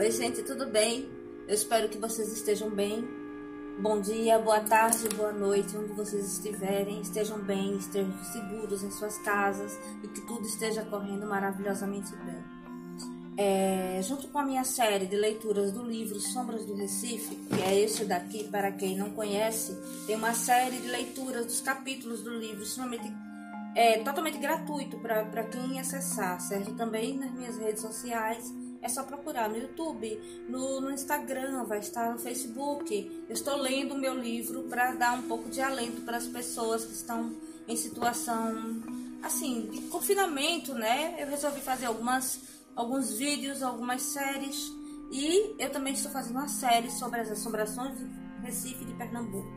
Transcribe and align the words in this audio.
Oi, 0.00 0.10
gente, 0.10 0.42
tudo 0.42 0.64
bem? 0.64 1.06
Eu 1.46 1.54
espero 1.54 1.86
que 1.86 1.98
vocês 1.98 2.32
estejam 2.32 2.70
bem. 2.70 3.06
Bom 3.82 4.00
dia, 4.00 4.38
boa 4.38 4.60
tarde, 4.60 5.06
boa 5.14 5.30
noite, 5.30 5.76
onde 5.76 5.92
vocês 5.92 6.38
estiverem. 6.38 7.02
Estejam 7.02 7.38
bem, 7.38 7.76
estejam 7.76 8.10
seguros 8.24 8.82
em 8.82 8.90
suas 8.90 9.18
casas 9.18 9.78
e 10.02 10.08
que 10.08 10.22
tudo 10.22 10.46
esteja 10.46 10.82
correndo 10.86 11.26
maravilhosamente 11.26 12.16
bem. 12.16 12.42
É, 13.36 14.00
junto 14.02 14.28
com 14.28 14.38
a 14.38 14.42
minha 14.42 14.64
série 14.64 15.04
de 15.04 15.16
leituras 15.16 15.70
do 15.70 15.82
livro 15.82 16.18
Sombras 16.18 16.64
do 16.64 16.74
Recife, 16.76 17.34
que 17.34 17.60
é 17.60 17.78
esse 17.78 18.06
daqui, 18.06 18.48
para 18.48 18.72
quem 18.72 18.96
não 18.96 19.10
conhece, 19.10 19.76
tem 20.06 20.16
uma 20.16 20.32
série 20.32 20.78
de 20.78 20.88
leituras 20.88 21.44
dos 21.44 21.60
capítulos 21.60 22.22
do 22.22 22.30
livro, 22.30 22.64
é 23.76 23.98
totalmente 23.98 24.38
gratuito 24.38 24.98
para 24.98 25.44
quem 25.44 25.78
acessar. 25.78 26.40
Serve 26.40 26.72
também 26.72 27.18
nas 27.18 27.30
minhas 27.32 27.58
redes 27.58 27.82
sociais 27.82 28.50
é 28.82 28.88
só 28.88 29.02
procurar 29.02 29.48
no 29.48 29.56
YouTube, 29.56 30.18
no, 30.48 30.80
no 30.80 30.90
Instagram, 30.90 31.64
vai 31.64 31.80
estar 31.80 32.12
no 32.12 32.18
Facebook. 32.18 33.24
Eu 33.28 33.34
estou 33.34 33.56
lendo 33.56 33.94
o 33.94 33.98
meu 33.98 34.14
livro 34.14 34.62
para 34.64 34.94
dar 34.94 35.12
um 35.18 35.22
pouco 35.22 35.48
de 35.50 35.60
alento 35.60 36.02
para 36.02 36.16
as 36.16 36.26
pessoas 36.26 36.84
que 36.84 36.92
estão 36.92 37.34
em 37.68 37.76
situação 37.76 38.82
assim 39.22 39.68
de 39.70 39.82
confinamento, 39.82 40.74
né? 40.74 41.16
Eu 41.18 41.26
resolvi 41.26 41.60
fazer 41.60 41.86
algumas 41.86 42.40
alguns 42.74 43.12
vídeos, 43.12 43.62
algumas 43.62 44.00
séries 44.00 44.72
e 45.12 45.54
eu 45.58 45.70
também 45.70 45.92
estou 45.92 46.10
fazendo 46.10 46.36
uma 46.36 46.48
série 46.48 46.90
sobre 46.90 47.20
as 47.20 47.30
assombrações 47.30 47.98
de 47.98 48.06
Recife 48.42 48.84
de 48.84 48.94
Pernambuco. 48.94 49.48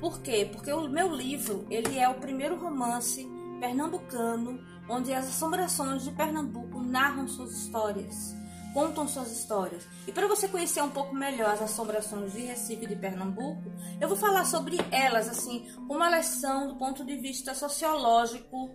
Por 0.00 0.20
quê? 0.20 0.48
Porque 0.50 0.72
o 0.72 0.88
meu 0.88 1.14
livro, 1.14 1.66
ele 1.70 1.98
é 1.98 2.08
o 2.08 2.14
primeiro 2.14 2.56
romance 2.56 3.26
pernambucano 3.60 4.58
onde 4.88 5.12
as 5.12 5.26
assombrações 5.26 6.04
de 6.04 6.10
Pernambuco 6.12 6.80
narram 6.80 7.26
suas 7.26 7.52
histórias 7.52 8.34
contam 8.76 9.08
suas 9.08 9.32
histórias. 9.32 9.84
E 10.06 10.12
para 10.12 10.28
você 10.28 10.46
conhecer 10.46 10.82
um 10.82 10.90
pouco 10.90 11.14
melhor 11.14 11.48
as 11.48 11.62
assombrações 11.62 12.34
de 12.34 12.40
Recife 12.40 12.84
e 12.84 12.88
de 12.88 12.94
Pernambuco, 12.94 13.72
eu 13.98 14.06
vou 14.06 14.18
falar 14.18 14.44
sobre 14.44 14.76
elas, 14.90 15.30
assim, 15.30 15.66
elas 15.88 16.26
são 16.26 16.68
do 16.68 16.76
ponto 16.76 17.02
de 17.02 17.16
vista 17.16 17.54
sociológico 17.54 18.70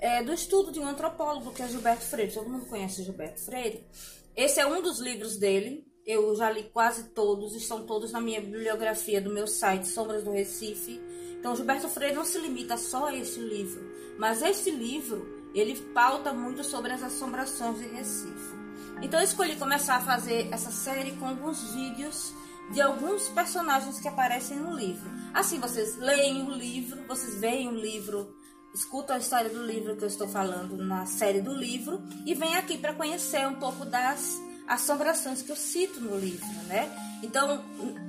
é, 0.00 0.24
do 0.24 0.34
estudo 0.34 0.72
de 0.72 0.80
um 0.80 0.88
antropólogo 0.88 1.52
que 1.52 1.62
é 1.62 1.68
Gilberto 1.68 2.02
Freire. 2.02 2.34
Todo 2.34 2.50
mundo 2.50 2.66
conhece 2.66 3.04
Gilberto 3.04 3.42
Freire. 3.42 3.86
Esse 4.34 4.58
é 4.58 4.66
um 4.66 4.82
dos 4.82 4.98
livros 4.98 5.36
dele. 5.36 5.86
Eu 6.04 6.34
já 6.34 6.50
li 6.50 6.64
quase 6.64 7.10
todos, 7.10 7.54
estão 7.54 7.86
todos 7.86 8.10
na 8.10 8.20
minha 8.20 8.40
bibliografia 8.40 9.20
do 9.20 9.32
meu 9.32 9.46
site 9.46 9.86
Sombras 9.86 10.24
do 10.24 10.32
Recife. 10.32 11.00
Então, 11.38 11.54
Gilberto 11.54 11.88
Freire 11.88 12.16
não 12.16 12.24
se 12.24 12.40
limita 12.40 12.76
só 12.76 13.06
a 13.06 13.14
esse 13.14 13.38
livro, 13.38 13.88
mas 14.18 14.42
esse 14.42 14.72
livro 14.72 15.48
ele 15.54 15.76
pauta 15.94 16.32
muito 16.32 16.64
sobre 16.64 16.90
as 16.90 17.04
assombrações 17.04 17.78
de 17.78 17.86
Recife. 17.86 18.63
Então 19.02 19.20
eu 19.20 19.24
escolhi 19.24 19.56
começar 19.56 19.96
a 19.96 20.00
fazer 20.00 20.48
essa 20.52 20.70
série 20.70 21.12
com 21.12 21.26
alguns 21.26 21.72
vídeos 21.72 22.32
de 22.72 22.80
alguns 22.80 23.28
personagens 23.28 24.00
que 24.00 24.08
aparecem 24.08 24.58
no 24.58 24.74
livro. 24.74 25.10
Assim, 25.32 25.58
vocês 25.58 25.96
leem 25.98 26.46
o 26.46 26.50
livro, 26.50 27.04
vocês 27.06 27.38
veem 27.38 27.68
o 27.68 27.74
livro, 27.74 28.34
escutam 28.74 29.16
a 29.16 29.18
história 29.18 29.50
do 29.50 29.64
livro 29.64 29.96
que 29.96 30.04
eu 30.04 30.08
estou 30.08 30.26
falando 30.26 30.76
na 30.76 31.06
série 31.06 31.40
do 31.40 31.54
livro 31.54 32.02
e 32.24 32.34
vêm 32.34 32.56
aqui 32.56 32.78
para 32.78 32.94
conhecer 32.94 33.46
um 33.46 33.54
pouco 33.54 33.84
das 33.84 34.40
assombrações 34.66 35.42
que 35.42 35.52
eu 35.52 35.56
cito 35.56 36.00
no 36.00 36.16
livro, 36.18 36.46
né? 36.66 36.90
Então, 37.22 37.62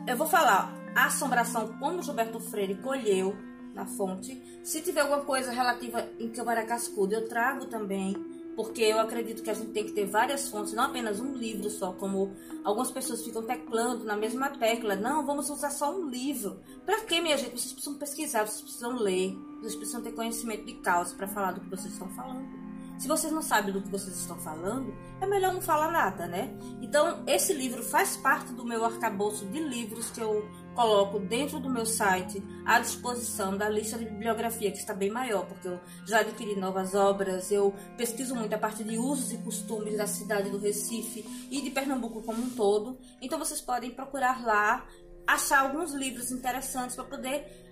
eu 0.07 0.15
vou 0.15 0.27
falar 0.27 0.73
a 0.95 1.07
assombração 1.07 1.77
como 1.77 2.01
Gilberto 2.01 2.39
Freire 2.39 2.75
colheu 2.75 3.35
na 3.73 3.85
fonte. 3.85 4.41
Se 4.63 4.81
tiver 4.81 5.01
alguma 5.01 5.21
coisa 5.21 5.51
relativa 5.51 6.07
em 6.17 6.29
Câmara 6.29 6.65
Cascudo, 6.65 7.13
eu 7.13 7.27
trago 7.27 7.65
também 7.65 8.15
porque 8.55 8.81
eu 8.81 8.99
acredito 8.99 9.43
que 9.43 9.49
a 9.49 9.53
gente 9.53 9.71
tem 9.71 9.83
que 9.83 9.91
ter 9.91 10.05
várias 10.05 10.49
fontes, 10.49 10.73
não 10.73 10.85
apenas 10.85 11.19
um 11.19 11.33
livro 11.33 11.69
só, 11.69 11.91
como 11.93 12.33
algumas 12.63 12.89
pessoas 12.89 13.23
ficam 13.23 13.43
teclando 13.43 14.03
na 14.03 14.15
mesma 14.15 14.49
tecla. 14.49 14.95
Não, 14.95 15.25
vamos 15.25 15.49
usar 15.49 15.69
só 15.69 15.93
um 15.93 16.07
livro. 16.09 16.59
Para 16.85 17.01
que, 17.01 17.21
minha 17.21 17.37
gente? 17.37 17.51
Vocês 17.51 17.73
precisam 17.73 17.95
pesquisar, 17.95 18.47
vocês 18.47 18.61
precisam 18.61 18.95
ler, 18.95 19.35
vocês 19.59 19.75
precisam 19.75 20.01
ter 20.01 20.13
conhecimento 20.13 20.65
de 20.65 20.73
causa 20.75 21.15
para 21.15 21.27
falar 21.27 21.51
do 21.51 21.61
que 21.61 21.69
vocês 21.69 21.93
estão 21.93 22.09
falando. 22.09 22.64
Se 22.97 23.07
vocês 23.07 23.31
não 23.31 23.41
sabem 23.41 23.73
do 23.73 23.81
que 23.81 23.89
vocês 23.89 24.15
estão 24.17 24.37
falando, 24.39 24.93
é 25.19 25.25
melhor 25.25 25.53
não 25.53 25.61
falar 25.61 25.91
nada, 25.91 26.27
né? 26.27 26.53
Então, 26.81 27.23
esse 27.27 27.53
livro 27.53 27.83
faz 27.83 28.15
parte 28.15 28.53
do 28.53 28.65
meu 28.65 28.85
arcabouço 28.85 29.45
de 29.47 29.59
livros 29.59 30.09
que 30.09 30.21
eu 30.21 30.49
coloco 30.73 31.19
dentro 31.19 31.59
do 31.59 31.69
meu 31.69 31.85
site 31.85 32.41
à 32.65 32.79
disposição 32.79 33.57
da 33.57 33.69
lista 33.69 33.97
de 33.97 34.05
bibliografia, 34.05 34.71
que 34.71 34.77
está 34.77 34.93
bem 34.93 35.09
maior, 35.09 35.45
porque 35.45 35.67
eu 35.67 35.79
já 36.05 36.19
adquiri 36.19 36.55
novas 36.55 36.95
obras, 36.95 37.51
eu 37.51 37.73
pesquiso 37.97 38.35
muito 38.35 38.53
a 38.53 38.57
partir 38.57 38.83
de 38.83 38.97
usos 38.97 39.31
e 39.31 39.37
costumes 39.39 39.97
da 39.97 40.07
cidade 40.07 40.49
do 40.49 40.57
Recife 40.57 41.25
e 41.49 41.61
de 41.61 41.69
Pernambuco 41.71 42.21
como 42.21 42.41
um 42.41 42.49
todo. 42.49 42.97
Então 43.21 43.39
vocês 43.39 43.61
podem 43.61 43.91
procurar 43.91 44.43
lá, 44.43 44.85
achar 45.27 45.61
alguns 45.61 45.93
livros 45.93 46.31
interessantes 46.31 46.95
para 46.95 47.05
poder 47.05 47.64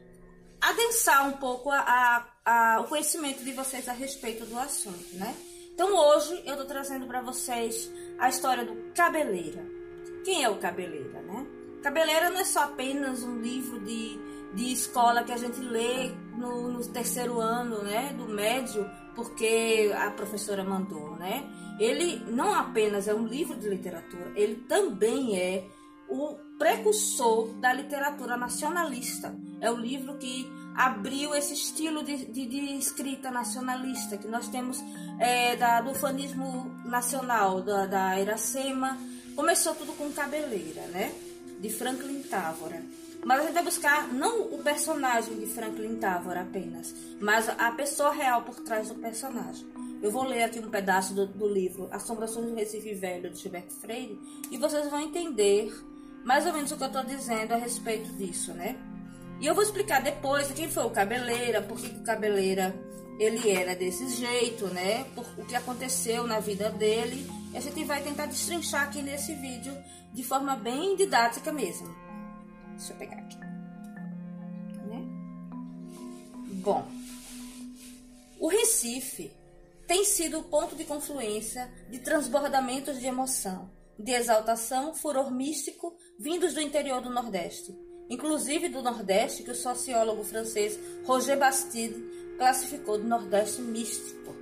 adensar 0.70 1.28
um 1.28 1.34
pouco 1.34 1.70
a, 1.70 1.80
a, 1.80 2.26
a, 2.46 2.82
o 2.82 2.86
conhecimento 2.86 3.44
de 3.44 3.52
vocês 3.52 3.88
a 3.90 3.94
respeito 3.94 4.46
do 4.46 4.58
assunto, 4.58 5.16
né? 5.16 5.36
Então 5.74 5.96
hoje 5.96 6.42
eu 6.46 6.54
estou 6.54 6.66
trazendo 6.66 7.06
para 7.08 7.22
vocês 7.22 7.92
a 8.20 8.30
história 8.30 8.64
do 8.64 8.94
Cabeleira. 8.94 9.66
Quem 10.24 10.44
é 10.44 10.50
o 10.50 10.58
Cabeleira, 10.58 11.22
né? 11.22 11.46
Cabeleira 11.82 12.30
não 12.30 12.40
é 12.40 12.46
só 12.46 12.62
apenas 12.62 13.24
um 13.24 13.42
livro 13.42 13.80
de, 13.82 14.18
de 14.54 14.72
escola 14.72 15.24
que 15.24 15.34
a 15.34 15.38
gente 15.38 15.60
lê 15.60 16.10
no, 16.38 16.70
no 16.70 16.88
terceiro 16.88 17.42
ano, 17.42 17.84
né, 17.84 18.14
do 18.18 18.26
médio, 18.30 18.90
porque 19.16 19.92
a 19.98 20.12
professora 20.12 20.64
mandou, 20.64 21.16
né? 21.18 21.44
Ele 21.80 22.24
não 22.32 22.54
apenas 22.54 23.08
é 23.08 23.14
um 23.14 23.28
livro 23.28 23.58
de 23.58 23.68
literatura, 23.68 24.32
ele 24.36 24.56
também 24.68 25.38
é 25.38 25.68
o 26.14 26.38
precursor 26.58 27.48
da 27.60 27.74
literatura 27.74 28.38
nacionalista. 28.38 29.36
É 29.60 29.72
o 29.72 29.76
livro 29.76 30.18
que 30.18 30.48
abriu 30.76 31.36
esse 31.36 31.54
estilo 31.54 32.04
de, 32.04 32.26
de, 32.26 32.46
de 32.46 32.78
escrita 32.78 33.30
nacionalista 33.30 34.18
que 34.18 34.28
nós 34.28 34.48
temos 34.48 34.80
é, 35.20 35.56
da, 35.56 35.82
do 35.82 35.94
fanismo 35.94 36.72
nacional, 36.86 37.62
da, 37.62 37.86
da 37.86 38.20
Iracema. 38.20 38.98
Começou 39.36 39.76
tudo 39.76 39.94
com 39.94 40.12
Cabeleira, 40.12 40.82
né? 40.88 41.14
de 41.64 41.70
Franklin 41.70 42.22
Távora. 42.24 42.84
Mas 43.26 43.40
a 43.40 43.44
gente 43.44 43.54
vai 43.54 43.64
buscar 43.64 44.14
não 44.14 44.54
o 44.54 44.62
personagem 44.62 45.40
de 45.40 45.46
Franklin 45.46 45.96
Távora 45.96 46.42
apenas, 46.42 46.94
mas 47.22 47.48
a 47.48 47.72
pessoa 47.72 48.12
real 48.12 48.42
por 48.42 48.60
trás 48.60 48.90
do 48.90 48.96
personagem. 48.96 49.66
Eu 50.02 50.12
vou 50.12 50.26
ler 50.26 50.44
aqui 50.44 50.60
um 50.60 50.70
pedaço 50.70 51.14
do, 51.14 51.26
do 51.26 51.48
livro 51.48 51.88
Assombrações 51.90 52.48
do 52.48 52.56
Recife 52.56 52.94
Velho, 52.94 53.30
de 53.30 53.40
Gilberto 53.40 53.74
Freire, 53.76 54.20
e 54.52 54.58
vocês 54.58 54.90
vão 54.90 55.00
entender 55.00 55.74
mais 56.24 56.46
ou 56.46 56.54
menos 56.54 56.72
o 56.72 56.78
que 56.78 56.84
eu 56.84 56.88
estou 56.88 57.04
dizendo 57.04 57.54
a 57.54 57.58
respeito 57.58 58.10
disso, 58.14 58.54
né? 58.54 58.76
E 59.40 59.46
eu 59.46 59.54
vou 59.54 59.64
explicar 59.64 60.02
depois 60.02 60.52
quem 60.52 60.70
foi 60.70 60.86
o 60.86 60.90
Cabeleira, 60.90 61.62
por 61.62 61.78
que 61.78 61.88
o 61.88 62.04
Cabeleira 62.04 62.74
ele 63.20 63.52
era 63.52 63.76
desse 63.76 64.08
jeito, 64.10 64.68
né? 64.68 65.06
Por 65.16 65.26
o 65.38 65.46
que 65.46 65.56
aconteceu 65.56 66.26
na 66.26 66.40
vida 66.40 66.70
dele. 66.70 67.30
E 67.54 67.58
a 67.58 67.60
gente 67.60 67.84
vai 67.84 68.02
tentar 68.02 68.26
destrinchar 68.26 68.84
aqui 68.84 69.02
nesse 69.02 69.34
vídeo 69.36 69.76
de 70.14 70.24
forma 70.24 70.56
bem 70.56 70.96
didática 70.96 71.52
mesmo. 71.52 71.94
Deixa 72.78 72.94
eu 72.94 72.98
pegar 72.98 73.18
aqui. 73.18 73.38
Né? 74.88 75.04
Bom, 76.64 76.88
o 78.40 78.48
Recife 78.48 79.32
tem 79.88 80.06
sido 80.06 80.40
o 80.40 80.44
ponto 80.44 80.76
de 80.76 80.86
confluência 80.86 81.72
de 81.90 82.00
transbordamentos 82.00 83.00
de 83.00 83.06
emoção, 83.06 83.70
de 83.98 84.12
exaltação, 84.12 84.94
furor 84.94 85.32
místico 85.32 85.96
vindos 86.18 86.54
do 86.54 86.62
interior 86.62 87.02
do 87.02 87.10
Nordeste, 87.10 87.78
inclusive 88.10 88.70
do 88.70 88.82
Nordeste 88.82 89.44
que 89.44 89.52
o 89.52 89.56
sociólogo 89.56 90.24
francês 90.24 90.80
Roger 91.06 91.38
Bastide 91.38 91.96
classificou 92.38 92.98
de 92.98 93.06
Nordeste 93.06 93.62
místico. 93.62 94.36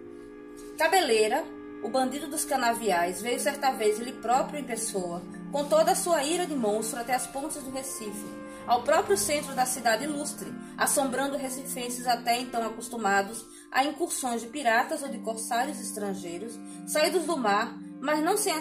Cabeleira, 0.77 1.43
o 1.83 1.89
bandido 1.89 2.27
dos 2.27 2.45
canaviais, 2.45 3.21
veio 3.21 3.39
certa 3.39 3.71
vez 3.71 3.99
ele 3.99 4.13
próprio 4.13 4.59
em 4.59 4.63
pessoa, 4.63 5.21
com 5.51 5.65
toda 5.65 5.91
a 5.91 5.95
sua 5.95 6.23
ira 6.23 6.45
de 6.45 6.55
monstro 6.55 6.99
até 6.99 7.13
as 7.13 7.27
pontas 7.27 7.63
do 7.63 7.71
Recife, 7.71 8.41
ao 8.67 8.83
próprio 8.83 9.17
centro 9.17 9.53
da 9.55 9.65
cidade 9.65 10.03
ilustre, 10.03 10.53
assombrando 10.77 11.37
recifenses 11.37 12.07
até 12.07 12.39
então 12.39 12.63
acostumados 12.63 13.45
a 13.71 13.83
incursões 13.83 14.41
de 14.41 14.47
piratas 14.47 15.01
ou 15.01 15.09
de 15.09 15.19
corsários 15.19 15.79
estrangeiros, 15.79 16.59
saídos 16.87 17.25
do 17.25 17.35
mar, 17.37 17.77
mas 18.01 18.19
não, 18.21 18.35
sem, 18.35 18.53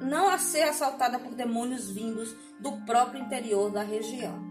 não 0.00 0.28
a 0.28 0.38
ser 0.38 0.62
assaltada 0.62 1.18
por 1.18 1.34
demônios 1.34 1.90
vindos 1.90 2.34
do 2.58 2.72
próprio 2.86 3.22
interior 3.22 3.70
da 3.70 3.82
região. 3.82 4.42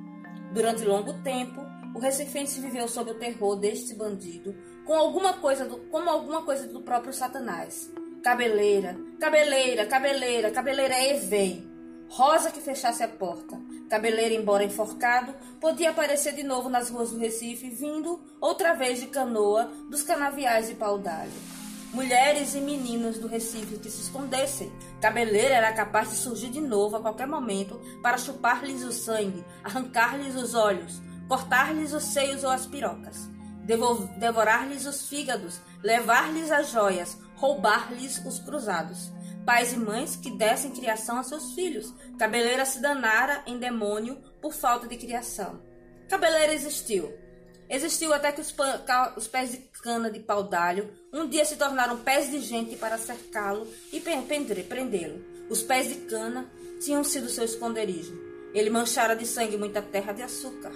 Durante 0.54 0.86
longo 0.86 1.14
tempo, 1.24 1.60
o 1.96 2.00
recifense 2.00 2.62
viveu 2.62 2.88
sob 2.88 3.12
o 3.12 3.16
terror 3.16 3.56
deste 3.56 3.96
bandido, 3.96 4.56
com 4.86 4.94
alguma 4.94 5.34
coisa 5.34 5.66
do, 5.66 5.78
como 5.90 6.10
alguma 6.10 6.44
coisa 6.44 6.68
do 6.68 6.82
próprio 6.82 7.12
Satanás. 7.12 7.92
Cabeleira, 8.24 8.98
cabeleira, 9.20 9.86
cabeleira, 9.86 10.52
cabeleira 10.52 11.00
e 11.00 11.20
vem. 11.20 11.68
Rosa 12.10 12.52
que 12.52 12.62
fechasse 12.62 13.04
a 13.04 13.08
porta. 13.08 13.60
Cabeleira, 13.90 14.36
embora 14.36 14.64
enforcado, 14.64 15.34
podia 15.60 15.90
aparecer 15.90 16.34
de 16.34 16.44
novo 16.44 16.70
nas 16.70 16.90
ruas 16.90 17.12
do 17.12 17.18
Recife, 17.18 17.70
vindo, 17.70 18.22
outra 18.40 18.74
vez 18.74 19.00
de 19.00 19.08
canoa, 19.08 19.66
dos 19.90 20.04
canaviais 20.04 20.68
de 20.68 20.76
pau 20.76 20.98
d'alho. 20.98 21.32
Mulheres 21.94 22.54
e 22.56 22.60
meninos 22.60 23.18
do 23.18 23.28
Recife 23.28 23.78
que 23.78 23.90
se 23.90 24.02
escondessem. 24.02 24.72
Cabeleira 25.02 25.56
era 25.56 25.74
capaz 25.74 26.10
de 26.10 26.16
surgir 26.16 26.50
de 26.50 26.62
novo 26.62 26.96
a 26.96 27.02
qualquer 27.02 27.28
momento 27.28 27.80
para 28.02 28.18
chupar-lhes 28.18 28.84
o 28.84 28.92
sangue, 28.92 29.44
arrancar-lhes 29.64 30.36
os 30.36 30.54
olhos, 30.54 31.02
cortar-lhes 31.28 31.94
os 31.94 32.04
seios 32.04 32.44
ou 32.44 32.50
as 32.50 32.66
pirocas, 32.66 33.30
devorar-lhes 34.18 34.86
os 34.86 35.08
fígados, 35.08 35.60
levar-lhes 35.84 36.52
as 36.52 36.70
joias, 36.70 37.18
roubar-lhes 37.36 38.24
os 38.26 38.40
cruzados. 38.40 39.12
Pais 39.46 39.72
e 39.72 39.78
mães 39.78 40.18
que 40.18 40.30
dessem 40.30 40.72
criação 40.72 41.18
a 41.18 41.24
seus 41.24 41.54
filhos. 41.54 41.94
Cabeleira 42.20 42.66
se 42.66 42.82
danara 42.82 43.44
em 43.48 43.58
demônio 43.58 44.22
por 44.42 44.54
falta 44.54 44.88
de 44.88 44.98
criação. 44.98 45.62
Cabeleira 46.10 46.54
existiu. 46.54 47.27
Existiu 47.70 48.14
até 48.14 48.32
que 48.32 48.42
os, 48.42 48.54
os 49.16 49.28
pés 49.28 49.52
de 49.52 49.58
cana 49.84 50.10
de 50.10 50.20
pau 50.20 50.44
d'alho 50.44 50.90
um 51.12 51.28
dia 51.28 51.44
se 51.44 51.58
tornaram 51.58 51.98
pés 51.98 52.32
de 52.32 52.40
gente 52.40 52.76
para 52.78 52.98
cercá-lo 52.98 53.68
e 53.92 54.00
prendê-lo. 54.00 55.24
Os 55.50 55.62
pés 55.62 55.88
de 55.88 55.96
cana 56.06 56.50
tinham 56.80 57.04
sido 57.04 57.30
seu 57.30 57.44
esconderijo. 57.44 58.14
Ele 58.54 58.70
manchara 58.70 59.16
de 59.16 59.26
sangue 59.26 59.58
muita 59.58 59.82
terra 59.82 60.14
de 60.14 60.22
açúcar. 60.22 60.72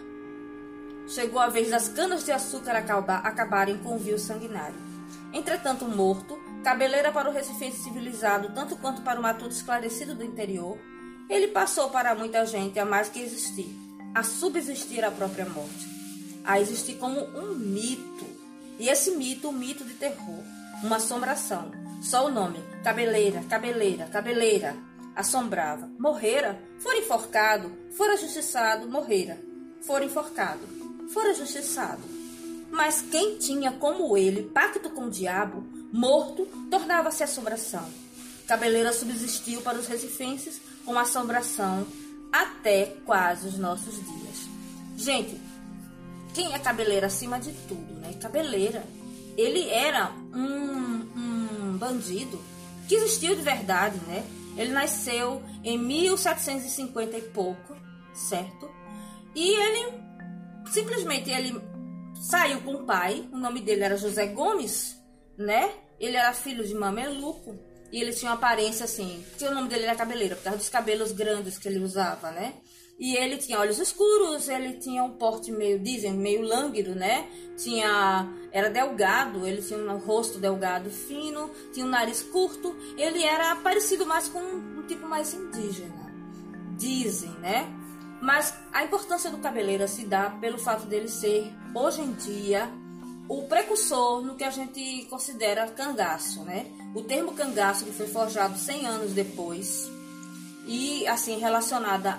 Chegou 1.08 1.40
a 1.40 1.48
vez 1.48 1.70
das 1.70 1.88
canas 1.88 2.24
de 2.24 2.32
açúcar 2.32 2.76
acabarem 2.76 3.78
com 3.78 3.96
o 3.96 4.00
vil 4.00 4.20
sanguinário. 4.20 4.76
Entretanto, 5.34 5.86
morto, 5.86 6.38
cabeleira 6.64 7.12
para 7.12 7.30
o 7.30 7.34
Recife 7.34 7.72
civilizado, 7.72 8.54
tanto 8.54 8.76
quanto 8.78 9.02
para 9.02 9.20
o 9.20 9.24
matuto 9.24 9.54
esclarecido 9.54 10.14
do 10.14 10.24
interior, 10.24 10.78
ele 11.30 11.48
passou 11.48 11.90
para 11.90 12.14
muita 12.14 12.46
gente 12.46 12.78
a 12.80 12.86
mais 12.86 13.10
que 13.10 13.22
existir, 13.22 13.74
a 14.14 14.24
subsistir 14.24 15.04
à 15.04 15.10
própria 15.10 15.46
morte, 15.46 15.88
a 16.44 16.60
existir 16.60 16.96
como 16.96 17.20
um 17.38 17.56
mito. 17.56 18.26
E 18.80 18.90
esse 18.90 19.12
mito, 19.12 19.50
um 19.50 19.54
mito 19.54 19.84
de 19.84 19.94
terror, 19.94 20.44
uma 20.84 20.98
assombração. 20.98 21.72
Só 22.02 22.26
o 22.26 22.32
nome, 22.32 22.60
cabeleira, 22.84 23.44
cabeleira, 23.48 24.06
cabeleira, 24.06 24.76
assombrava. 25.16 25.90
Morrera, 26.00 26.60
fora 26.80 26.98
enforcado, 26.98 27.72
fora 27.96 28.18
justiçado, 28.18 28.90
morrera, 28.90 29.40
fora 29.82 30.04
enforcado, 30.04 30.62
fora 31.14 31.34
justiçado. 31.34 32.02
Mas 32.72 33.02
quem 33.02 33.38
tinha 33.38 33.72
como 33.74 34.18
ele 34.18 34.44
pacto 34.44 34.90
com 34.90 35.06
o 35.06 35.10
diabo, 35.10 35.64
morto, 35.92 36.48
tornava-se 36.70 37.24
assombração. 37.24 37.86
Cabeleira 38.48 38.94
subsistiu 38.94 39.62
para 39.62 39.78
os 39.78 39.88
recifenses 39.88 40.62
com 40.86 40.98
assombração 40.98 41.86
até 42.32 42.96
quase 43.06 43.48
os 43.48 43.58
nossos 43.58 43.96
dias. 43.96 44.50
Gente, 44.98 45.40
quem 46.34 46.54
é 46.54 46.60
cabeleira 46.60 47.08
acima 47.08 47.40
de 47.40 47.52
tudo, 47.68 47.94
né? 48.00 48.14
Cabeleira, 48.20 48.84
ele 49.38 49.70
era 49.70 50.12
um, 50.34 51.10
um 51.16 51.78
bandido 51.78 52.42
que 52.88 52.96
existiu 52.96 53.36
de 53.36 53.42
verdade, 53.42 53.98
né? 54.08 54.26
Ele 54.58 54.72
nasceu 54.72 55.42
em 55.64 55.78
1750 55.78 57.18
e 57.18 57.22
pouco, 57.22 57.76
certo? 58.14 58.70
E 59.34 59.50
ele 59.50 59.94
simplesmente 60.72 61.30
ele 61.30 61.60
saiu 62.22 62.62
com 62.62 62.76
o 62.76 62.86
pai, 62.86 63.28
o 63.32 63.38
nome 63.38 63.62
dele 63.62 63.84
era 63.84 63.98
José 63.98 64.28
Gomes, 64.28 64.98
né? 65.38 65.72
Ele 66.00 66.18
era 66.18 66.34
filho 66.34 66.66
de 66.66 66.74
mameluco 66.74 67.58
e 67.92 68.02
ele 68.02 68.14
tinha 68.14 68.32
uma 68.32 68.38
aparência 68.38 68.86
assim, 68.86 69.24
que 69.38 69.46
o 69.46 69.54
nome 69.54 69.68
dele 69.68 69.86
era 69.86 69.96
cabeleira, 69.96 70.36
por 70.36 70.44
causa 70.44 70.60
dos 70.60 70.70
cabelos 70.70 71.12
grandes 71.12 71.58
que 71.58 71.68
ele 71.68 71.80
usava, 71.80 72.32
né? 72.32 72.54
E 73.02 73.16
ele 73.16 73.38
tinha 73.38 73.60
olhos 73.60 73.80
escuros, 73.80 74.48
ele 74.48 74.74
tinha 74.74 75.04
um 75.04 75.10
porte 75.10 75.52
meio, 75.52 75.80
dizem, 75.80 76.14
meio 76.14 76.44
lânguido, 76.44 76.94
né? 76.94 77.28
Tinha, 77.58 78.32
era 78.52 78.70
delgado, 78.70 79.48
ele 79.48 79.60
tinha 79.60 79.80
um 79.80 79.98
rosto 79.98 80.38
delgado 80.38 80.92
fino, 80.92 81.50
tinha 81.74 81.84
um 81.84 81.90
nariz 81.90 82.22
curto, 82.22 82.76
ele 82.96 83.24
era 83.24 83.56
parecido 83.56 84.06
mais 84.06 84.30
com 84.30 84.38
um, 84.38 84.78
um 84.78 84.84
tipo 84.84 85.08
mais 85.08 85.34
indígena, 85.34 86.14
dizem, 86.78 87.32
né? 87.40 87.68
Mas 88.22 88.54
a 88.72 88.84
importância 88.84 89.32
do 89.32 89.40
cabeleira 89.40 89.88
se 89.88 90.06
dá 90.06 90.30
pelo 90.30 90.60
fato 90.60 90.86
dele 90.86 91.08
ser, 91.08 91.52
hoje 91.74 92.02
em 92.02 92.14
dia, 92.14 92.72
o 93.28 93.48
precursor 93.48 94.22
no 94.22 94.36
que 94.36 94.44
a 94.44 94.52
gente 94.52 95.08
considera 95.10 95.68
cangaço, 95.70 96.44
né? 96.44 96.68
O 96.94 97.02
termo 97.02 97.34
cangaço 97.34 97.84
que 97.84 97.92
foi 97.94 98.06
forjado 98.06 98.60
100 98.60 98.86
anos 98.86 99.12
depois 99.14 99.90
e 100.66 101.08
assim 101.08 101.38
relacionada 101.40 102.18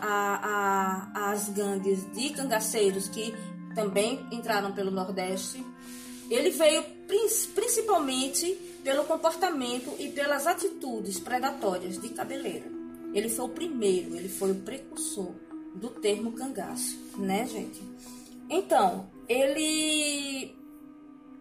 às 1.14 1.48
gangues 1.50 2.10
de 2.12 2.30
cangaceiros 2.30 3.08
que 3.08 3.34
também 3.74 4.26
entraram 4.30 4.72
pelo 4.72 4.90
Nordeste, 4.90 5.64
ele 6.30 6.50
veio 6.50 6.82
principalmente 7.54 8.54
pelo 8.82 9.04
comportamento 9.04 9.94
e 9.98 10.08
pelas 10.08 10.46
atitudes 10.46 11.20
predatórias 11.20 12.00
de 12.00 12.08
Cabeleira. 12.08 12.70
Ele 13.12 13.28
foi 13.28 13.44
o 13.44 13.48
primeiro, 13.48 14.16
ele 14.16 14.28
foi 14.28 14.52
o 14.52 14.56
precursor 14.56 15.32
do 15.74 15.88
termo 15.88 16.32
cangaço, 16.32 16.98
né, 17.16 17.46
gente? 17.46 17.82
Então, 18.48 19.08
ele 19.28 20.54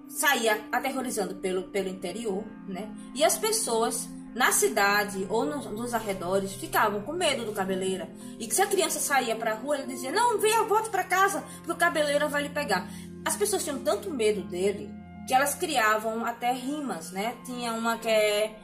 saía 0.08 0.66
aterrorizando 0.72 1.36
pelo, 1.36 1.64
pelo 1.64 1.90
interior, 1.90 2.44
né? 2.68 2.94
E 3.16 3.24
as 3.24 3.38
pessoas 3.38 4.08
na 4.34 4.52
cidade 4.52 5.26
ou 5.30 5.46
nos, 5.46 5.66
nos 5.66 5.94
arredores 5.94 6.54
ficavam 6.54 7.02
com 7.02 7.14
medo 7.14 7.46
do 7.46 7.52
cabeleira. 7.52 8.10
E 8.40 8.48
que 8.48 8.56
se 8.56 8.62
a 8.62 8.68
criança 8.68 9.00
saía 9.00 9.36
para 9.36 9.52
a 9.52 9.56
rua, 9.56 9.78
ele 9.78 9.88
dizia: 9.88 10.12
Não, 10.12 10.38
venha, 10.40 10.64
volte 10.64 10.90
para 10.90 11.04
casa, 11.04 11.44
porque 11.58 11.72
o 11.72 11.76
cabeleira 11.76 12.28
vai 12.28 12.44
lhe 12.44 12.50
pegar. 12.50 12.90
As 13.26 13.36
pessoas 13.36 13.64
tinham 13.64 13.80
tanto 13.80 14.10
medo 14.10 14.42
dele 14.44 14.90
que 15.28 15.34
elas 15.34 15.54
criavam 15.56 16.26
até 16.26 16.52
rimas, 16.52 17.12
né? 17.12 17.36
Tinha 17.46 17.74
uma 17.74 17.98
que 17.98 18.10
é, 18.10 18.56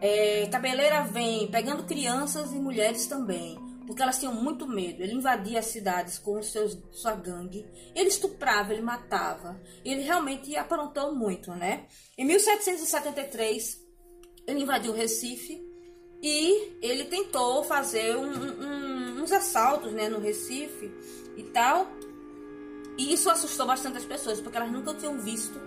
é 0.00 0.46
Cabeleira 0.50 1.02
vem, 1.02 1.48
pegando 1.48 1.84
crianças 1.84 2.52
e 2.52 2.56
mulheres 2.56 3.06
também 3.06 3.66
porque 3.86 4.02
elas 4.02 4.18
tinham 4.18 4.34
muito 4.34 4.66
medo. 4.66 5.02
Ele 5.02 5.14
invadia 5.14 5.60
as 5.60 5.66
cidades 5.66 6.18
com 6.18 6.42
seus, 6.42 6.76
sua 6.90 7.14
gangue, 7.14 7.64
ele 7.94 8.08
estuprava, 8.08 8.72
ele 8.72 8.82
matava. 8.82 9.60
Ele 9.84 10.02
realmente 10.02 10.56
aprontou 10.56 11.14
muito, 11.14 11.52
né? 11.52 11.86
Em 12.18 12.24
1773, 12.24 13.85
ele 14.46 14.62
invadiu 14.62 14.92
o 14.92 14.94
Recife 14.94 15.62
e 16.22 16.72
ele 16.80 17.04
tentou 17.04 17.62
fazer 17.64 18.16
um, 18.16 18.32
um, 18.32 19.22
uns 19.22 19.32
assaltos 19.32 19.92
né, 19.92 20.08
no 20.08 20.18
Recife 20.18 20.90
e 21.36 21.42
tal. 21.44 21.86
E 22.98 23.12
isso 23.12 23.28
assustou 23.28 23.66
bastante 23.66 23.98
as 23.98 24.04
pessoas, 24.04 24.40
porque 24.40 24.56
elas 24.56 24.72
nunca 24.72 24.94
tinham 24.94 25.18
visto 25.18 25.60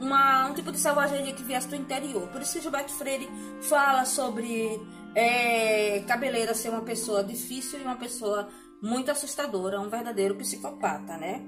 uma, 0.00 0.48
um 0.48 0.54
tipo 0.54 0.72
de 0.72 0.78
selvageria 0.78 1.32
que 1.32 1.44
viesse 1.44 1.68
do 1.68 1.76
interior. 1.76 2.26
Por 2.28 2.42
isso 2.42 2.54
que 2.54 2.60
Gilberto 2.60 2.92
Freire 2.92 3.28
fala 3.62 4.04
sobre 4.04 4.80
é, 5.14 6.00
Cabeleira 6.00 6.54
ser 6.54 6.70
uma 6.70 6.82
pessoa 6.82 7.22
difícil 7.22 7.78
e 7.78 7.82
uma 7.82 7.96
pessoa 7.96 8.48
muito 8.82 9.12
assustadora, 9.12 9.80
um 9.80 9.88
verdadeiro 9.88 10.34
psicopata, 10.34 11.16
né? 11.16 11.40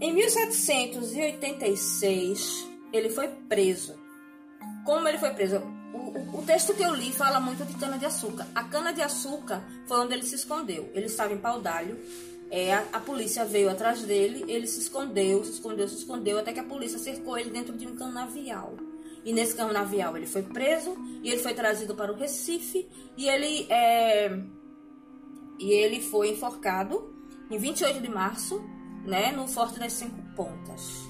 Em 0.00 0.12
1786, 0.12 2.68
ele 2.92 3.08
foi 3.08 3.28
preso. 3.48 3.94
Como 4.84 5.08
ele 5.08 5.18
foi 5.18 5.30
preso? 5.30 5.62
O, 5.94 6.38
o, 6.38 6.42
texto 6.42 6.74
que 6.74 6.82
eu 6.82 6.92
li 6.92 7.12
fala 7.12 7.38
muito 7.38 7.64
de 7.64 7.74
cana-de-açúcar. 7.74 8.48
A 8.52 8.64
cana-de-açúcar 8.64 9.62
foi 9.86 10.00
onde 10.00 10.12
ele 10.12 10.24
se 10.24 10.34
escondeu. 10.34 10.90
Ele 10.92 11.06
estava 11.06 11.32
em 11.32 11.38
Paudalho. 11.38 11.96
É, 12.50 12.74
a, 12.74 12.84
a, 12.94 13.00
polícia 13.00 13.44
veio 13.44 13.70
atrás 13.70 14.02
dele, 14.02 14.44
ele 14.48 14.66
se 14.66 14.80
escondeu, 14.80 15.44
se 15.44 15.52
escondeu, 15.52 15.88
se 15.88 15.96
escondeu, 15.96 16.38
até 16.38 16.52
que 16.52 16.60
a 16.60 16.64
polícia 16.64 16.98
cercou 16.98 17.38
ele 17.38 17.50
dentro 17.50 17.76
de 17.76 17.86
um 17.86 17.94
canavial. 17.94 18.74
E 19.24 19.32
nesse 19.32 19.54
canavial 19.54 20.16
ele 20.16 20.26
foi 20.26 20.42
preso 20.42 20.96
e 21.22 21.30
ele 21.30 21.40
foi 21.40 21.54
trazido 21.54 21.94
para 21.94 22.12
o 22.12 22.16
Recife 22.16 22.86
e 23.16 23.28
ele, 23.28 23.66
é, 23.70 24.38
e 25.58 25.72
ele 25.72 26.00
foi 26.00 26.30
enforcado 26.30 27.14
em 27.50 27.56
28 27.56 28.00
de 28.00 28.08
março, 28.08 28.62
né, 29.04 29.32
no 29.32 29.46
Forte 29.46 29.78
das 29.78 29.92
Cinco 29.92 30.20
Pontas. 30.34 31.03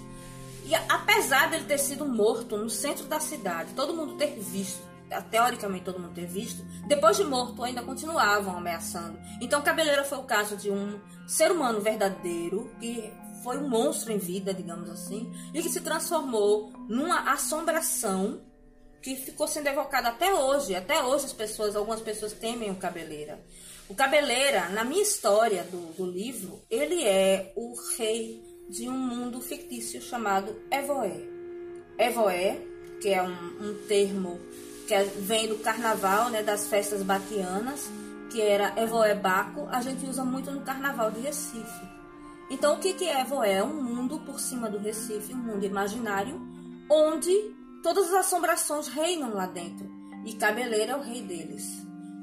E 0.65 0.75
apesar 0.75 1.51
dele 1.51 1.65
ter 1.65 1.79
sido 1.79 2.07
morto 2.07 2.57
no 2.57 2.71
centro 2.71 3.05
da 3.05 3.21
cidade, 3.21 3.75
todo 3.75 3.95
mundo 3.95 4.17
ter 4.17 4.39
visto, 4.41 4.83
teoricamente 5.31 5.85
todo 5.85 5.99
mundo 5.99 6.15
ter 6.15 6.27
visto, 6.27 6.65
depois 6.87 7.17
de 7.17 7.25
morto 7.25 7.63
ainda 7.63 7.83
continuavam 7.83 8.57
ameaçando. 8.57 9.19
Então 9.41 9.63
Cabeleira 9.63 10.05
foi 10.05 10.19
o 10.19 10.25
caso 10.25 10.57
de 10.57 10.71
um 10.71 10.99
ser 11.27 11.53
humano 11.53 11.81
verdadeiro 11.81 12.71
que 12.81 13.13
foi 13.43 13.59
um 13.59 13.69
monstro 13.69 14.11
em 14.11 14.19
vida, 14.19 14.55
digamos 14.55 14.89
assim, 14.89 15.31
e 15.53 15.61
que 15.61 15.69
se 15.69 15.83
transformou 15.83 16.73
numa 16.89 17.31
assombração 17.31 18.41
que 19.03 19.17
ficou 19.17 19.47
sendo 19.47 19.67
evocada 19.67 20.09
até 20.09 20.33
hoje. 20.33 20.75
Até 20.75 21.03
hoje 21.03 21.27
as 21.27 21.33
pessoas, 21.35 21.77
algumas 21.77 22.01
pessoas 22.01 22.33
temem 22.33 22.71
o 22.71 22.77
Cabeleira. 22.77 23.39
O 23.87 23.95
Cabeleira, 23.95 24.71
na 24.71 24.83
minha 24.83 25.03
história 25.03 25.63
do, 25.65 25.93
do 25.93 26.07
livro, 26.07 26.63
ele 26.71 27.05
é 27.05 27.53
o 27.55 27.75
rei 27.99 28.43
de 28.69 28.89
um 28.89 28.97
mundo 28.97 29.41
fictício 29.41 30.01
chamado 30.01 30.55
Evoé. 30.71 31.21
Evoé, 31.99 32.61
que 33.01 33.09
é 33.09 33.23
um, 33.23 33.31
um 33.61 33.75
termo 33.87 34.41
que 34.87 34.95
é, 34.95 35.05
vem 35.05 35.49
do 35.49 35.59
carnaval, 35.59 36.31
né, 36.31 36.43
das 36.43 36.69
festas 36.69 37.03
baquianas, 37.03 37.91
que 38.31 38.41
era 38.41 38.75
Evoé 38.81 39.15
Baco, 39.15 39.67
a 39.71 39.81
gente 39.81 40.05
usa 40.07 40.25
muito 40.25 40.51
no 40.51 40.63
carnaval 40.63 41.11
de 41.11 41.21
Recife. 41.21 41.95
Então, 42.51 42.75
o 42.75 42.79
que, 42.79 42.93
que 42.93 43.05
é 43.05 43.21
Evoé? 43.21 43.55
É 43.55 43.63
um 43.63 43.83
mundo 43.83 44.21
por 44.21 44.39
cima 44.39 44.69
do 44.69 44.79
Recife, 44.79 45.33
um 45.33 45.39
mundo 45.39 45.65
imaginário, 45.65 46.41
onde 46.91 47.33
todas 47.83 48.09
as 48.09 48.27
assombrações 48.27 48.89
reinam 48.89 49.33
lá 49.33 49.47
dentro. 49.47 49.89
E 50.25 50.33
Cabeleira 50.35 50.93
é 50.93 50.97
o 50.97 51.01
rei 51.01 51.23
deles. 51.23 51.65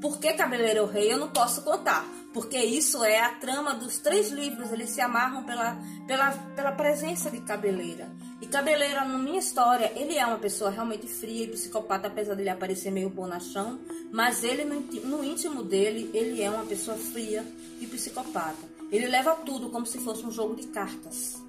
Por 0.02 0.18
que 0.18 0.36
o 0.82 0.86
rei? 0.86 1.14
Eu 1.14 1.20
não 1.20 1.30
posso 1.30 1.62
contar. 1.62 2.04
Porque 2.34 2.58
isso 2.58 3.04
é 3.04 3.20
a 3.20 3.36
trama 3.36 3.76
dos 3.76 4.00
três 4.00 4.32
livros. 4.32 4.72
Eles 4.72 4.90
se 4.90 5.00
amarram 5.00 5.44
pela, 5.44 5.78
pela, 6.08 6.32
pela 6.56 6.72
presença 6.72 7.30
de 7.30 7.40
Cabeleira. 7.42 8.10
E 8.42 8.48
Cabeleira, 8.48 9.06
na 9.06 9.18
minha 9.18 9.40
história, 9.40 9.92
ele 9.96 10.18
é 10.18 10.26
uma 10.26 10.40
pessoa 10.40 10.72
realmente 10.72 11.08
fria 11.08 11.44
e 11.44 11.48
psicopata, 11.48 12.08
apesar 12.08 12.34
dele 12.34 12.50
aparecer 12.50 12.90
meio 12.90 13.10
bonachão. 13.10 13.80
Mas 14.12 14.44
ele, 14.44 14.64
no 14.66 15.24
íntimo 15.24 15.62
dele, 15.62 16.10
ele 16.14 16.42
é 16.42 16.50
uma 16.50 16.66
pessoa 16.66 16.98
fria 16.98 17.46
e 17.80 17.86
psicopata. 17.86 18.68
Ele 18.92 19.08
leva 19.08 19.36
tudo 19.36 19.70
como 19.70 19.86
se 19.86 20.00
fosse 20.00 20.26
um 20.26 20.32
jogo 20.32 20.56
de 20.56 20.68
cartas. 20.68 21.42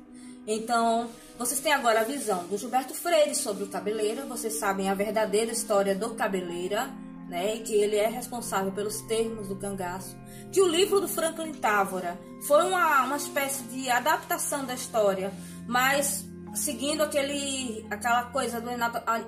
Então, 0.46 1.08
vocês 1.38 1.60
têm 1.60 1.72
agora 1.72 2.00
a 2.00 2.04
visão 2.04 2.44
do 2.48 2.58
Gilberto 2.58 2.94
Freire 2.94 3.34
sobre 3.34 3.64
o 3.64 3.68
Cabeleira, 3.68 4.26
vocês 4.26 4.54
sabem 4.54 4.90
a 4.90 4.94
verdadeira 4.94 5.52
história 5.52 5.94
do 5.94 6.14
Cabeleira, 6.14 6.90
né, 7.32 7.56
e 7.56 7.60
que 7.60 7.72
ele 7.72 7.96
é 7.96 8.08
responsável 8.08 8.70
pelos 8.72 9.00
termos 9.00 9.48
do 9.48 9.56
cangaço, 9.56 10.14
que 10.52 10.60
o 10.60 10.68
livro 10.68 11.00
do 11.00 11.08
Franklin 11.08 11.54
Távora 11.54 12.20
foi 12.46 12.62
uma, 12.68 13.04
uma 13.04 13.16
espécie 13.16 13.62
de 13.64 13.88
adaptação 13.88 14.66
da 14.66 14.74
história, 14.74 15.32
mas 15.66 16.26
seguindo 16.54 17.02
aquele, 17.02 17.86
aquela 17.90 18.24
coisa 18.24 18.60
do 18.60 18.68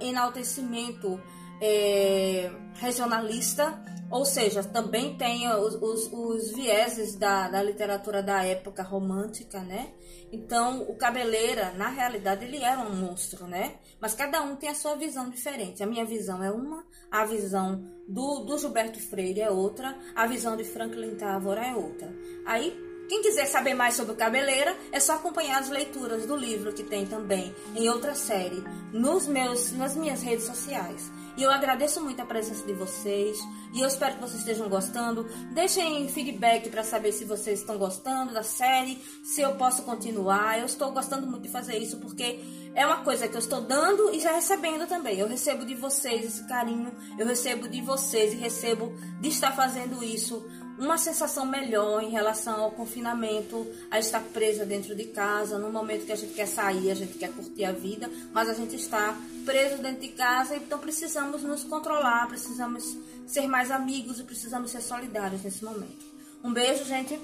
enaltecimento 0.02 1.18
é, 1.62 2.52
regionalista, 2.75 3.73
ou 4.11 4.25
seja, 4.25 4.62
também 4.62 5.16
tem 5.16 5.49
os, 5.54 5.75
os, 5.75 6.12
os 6.12 6.52
vieses 6.52 7.16
da, 7.16 7.49
da, 7.49 7.62
literatura 7.62 8.23
da 8.23 8.44
época 8.44 8.82
romântica, 8.82 9.61
né? 9.61 9.92
Então, 10.30 10.82
o 10.82 10.94
Cabeleira, 10.94 11.73
na 11.73 11.88
realidade, 11.88 12.44
ele 12.44 12.62
era 12.62 12.80
um 12.80 12.94
monstro, 12.94 13.46
né? 13.46 13.76
Mas 14.00 14.14
cada 14.14 14.42
um 14.42 14.56
tem 14.56 14.68
a 14.68 14.75
sua 14.75 14.94
visão 14.94 15.28
diferente. 15.30 15.82
A 15.82 15.87
minha 15.87 16.04
visão 16.04 16.42
é 16.42 16.50
uma, 16.50 16.84
a 17.11 17.25
visão 17.25 17.82
do, 18.08 18.40
do 18.40 18.58
Gilberto 18.58 19.00
Freire 19.00 19.40
é 19.40 19.50
outra, 19.50 19.96
a 20.14 20.26
visão 20.26 20.56
de 20.56 20.64
Franklin 20.64 21.16
Távora 21.16 21.66
é 21.66 21.75
outra. 21.75 22.12
Aí, 22.46 22.76
quem 23.08 23.20
quiser 23.20 23.46
saber 23.46 23.75
mais 23.75 23.94
sobre 23.94 24.14
o 24.14 24.16
Cabeleira, 24.16 24.76
é 24.90 24.99
só 24.99 25.14
acompanhar 25.14 25.61
as 25.61 25.68
leituras 25.68 26.26
do 26.26 26.37
livro 26.37 26.73
que 26.73 26.82
tem 26.82 27.06
também 27.06 27.54
em 27.76 27.88
outra 27.88 28.14
série 28.14 28.62
nos 28.92 29.26
meus, 29.26 29.73
nas 29.73 29.94
minhas 29.94 30.23
redes 30.23 30.46
sociais. 30.46 31.12
E 31.36 31.42
eu 31.42 31.50
agradeço 31.50 32.00
muito 32.00 32.20
a 32.20 32.26
presença 32.26 32.64
de 32.64 32.72
vocês. 32.72 33.38
E 33.72 33.80
eu 33.80 33.88
espero 33.88 34.14
que 34.14 34.20
vocês 34.20 34.40
estejam 34.40 34.68
gostando. 34.68 35.24
Deixem 35.52 36.08
feedback 36.08 36.68
para 36.70 36.84
saber 36.84 37.12
se 37.12 37.24
vocês 37.24 37.60
estão 37.60 37.76
gostando 37.76 38.32
da 38.32 38.42
série, 38.42 39.02
se 39.24 39.40
eu 39.40 39.56
posso 39.56 39.82
continuar. 39.82 40.58
Eu 40.58 40.66
estou 40.66 40.92
gostando 40.92 41.26
muito 41.26 41.42
de 41.42 41.48
fazer 41.48 41.76
isso 41.78 41.98
porque 41.98 42.40
é 42.74 42.86
uma 42.86 42.98
coisa 42.98 43.26
que 43.28 43.34
eu 43.34 43.40
estou 43.40 43.60
dando 43.60 44.14
e 44.14 44.20
já 44.20 44.32
recebendo 44.32 44.86
também. 44.86 45.18
Eu 45.18 45.28
recebo 45.28 45.64
de 45.64 45.74
vocês 45.74 46.24
esse 46.24 46.46
carinho, 46.46 46.92
eu 47.18 47.26
recebo 47.26 47.68
de 47.68 47.80
vocês 47.80 48.32
e 48.32 48.36
recebo 48.36 48.92
de 49.20 49.28
estar 49.28 49.52
fazendo 49.52 50.02
isso 50.04 50.44
uma 50.78 50.98
sensação 50.98 51.46
melhor 51.46 52.02
em 52.02 52.10
relação 52.10 52.60
ao 52.62 52.70
confinamento, 52.70 53.66
a 53.90 53.98
estar 53.98 54.20
presa 54.20 54.64
dentro 54.64 54.94
de 54.94 55.04
casa, 55.04 55.58
no 55.58 55.70
momento 55.70 56.06
que 56.06 56.12
a 56.12 56.16
gente 56.16 56.34
quer 56.34 56.46
sair, 56.46 56.90
a 56.90 56.94
gente 56.94 57.16
quer 57.18 57.32
curtir 57.32 57.64
a 57.64 57.72
vida, 57.72 58.10
mas 58.32 58.48
a 58.48 58.54
gente 58.54 58.76
está 58.76 59.16
preso 59.44 59.78
dentro 59.82 60.00
de 60.00 60.08
casa, 60.08 60.56
então 60.56 60.78
precisamos 60.78 61.42
nos 61.42 61.64
controlar, 61.64 62.26
precisamos 62.28 62.96
ser 63.26 63.46
mais 63.46 63.70
amigos 63.70 64.18
e 64.18 64.24
precisamos 64.24 64.70
ser 64.70 64.80
solidários 64.80 65.42
nesse 65.42 65.64
momento. 65.64 66.04
Um 66.42 66.52
beijo, 66.52 66.84
gente. 66.84 67.18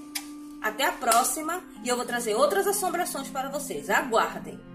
Até 0.62 0.84
a 0.84 0.92
próxima 0.92 1.62
e 1.82 1.88
eu 1.88 1.96
vou 1.96 2.04
trazer 2.04 2.34
outras 2.34 2.66
assombrações 2.66 3.28
para 3.28 3.48
vocês. 3.48 3.88
Aguardem! 3.88 4.69